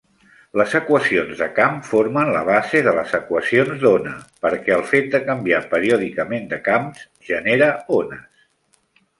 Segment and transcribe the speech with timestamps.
[0.59, 4.15] Les equacions de camp formen la base de les equacions d'ona,
[4.47, 8.27] perquè el fet de canviar periòdicament de camps genera ones.